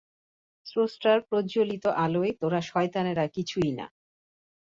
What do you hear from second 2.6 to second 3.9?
শয়তানেরা কিছুই না!